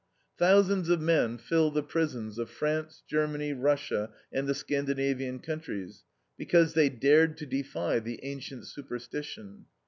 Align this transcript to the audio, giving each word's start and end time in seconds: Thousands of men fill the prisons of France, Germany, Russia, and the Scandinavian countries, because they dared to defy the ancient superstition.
Thousands 0.39 0.89
of 0.89 0.99
men 0.99 1.37
fill 1.37 1.69
the 1.69 1.83
prisons 1.83 2.39
of 2.39 2.49
France, 2.49 3.03
Germany, 3.07 3.53
Russia, 3.53 4.09
and 4.33 4.47
the 4.47 4.55
Scandinavian 4.55 5.37
countries, 5.37 6.05
because 6.39 6.73
they 6.73 6.89
dared 6.89 7.37
to 7.37 7.45
defy 7.45 7.99
the 7.99 8.19
ancient 8.23 8.65
superstition. 8.65 9.65